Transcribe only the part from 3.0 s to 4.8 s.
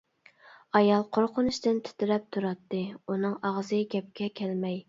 ئۇنىڭ ئاغزى گەپكە كەلمەي!